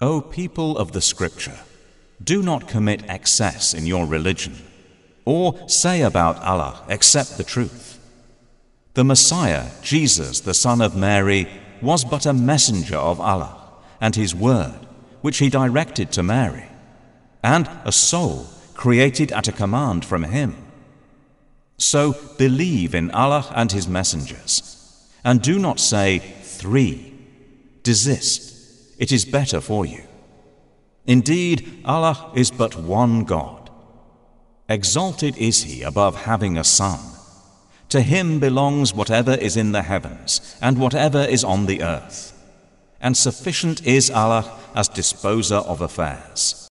[0.00, 1.58] O people of the Scripture,
[2.22, 4.56] do not commit excess in your religion,
[5.24, 7.98] or say about Allah except the truth.
[8.94, 11.48] The Messiah, Jesus, the Son of Mary,
[11.82, 13.56] was but a messenger of Allah
[14.00, 14.86] and His Word,
[15.20, 16.68] which He directed to Mary,
[17.42, 20.54] and a soul created at a command from Him.
[21.76, 27.14] So believe in Allah and His messengers, and do not say, Three.
[27.84, 28.57] Desist
[28.98, 30.02] it is better for you.
[31.06, 33.70] Indeed, Allah is but one God.
[34.68, 36.98] Exalted is He above having a son.
[37.88, 42.34] To Him belongs whatever is in the heavens and whatever is on the earth.
[43.00, 46.64] And sufficient is Allah as disposer of affairs.